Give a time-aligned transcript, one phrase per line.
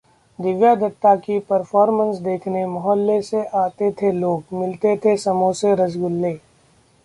[0.39, 6.33] दिव्या दत्ता की परफॉर्मेंस देखने मोहल्ले से आते थे लोग, मिलते थे समोसे रसगुल्ले